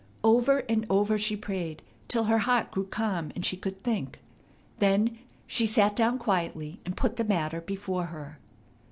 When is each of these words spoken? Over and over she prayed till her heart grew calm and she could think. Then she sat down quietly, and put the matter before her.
Over 0.23 0.63
and 0.67 0.87
over 0.89 1.19
she 1.19 1.35
prayed 1.37 1.83
till 2.07 2.23
her 2.23 2.39
heart 2.39 2.71
grew 2.71 2.87
calm 2.87 3.31
and 3.35 3.45
she 3.45 3.55
could 3.55 3.83
think. 3.83 4.19
Then 4.79 5.19
she 5.45 5.67
sat 5.67 5.95
down 5.95 6.17
quietly, 6.17 6.79
and 6.87 6.97
put 6.97 7.17
the 7.17 7.23
matter 7.23 7.61
before 7.61 8.05
her. 8.05 8.39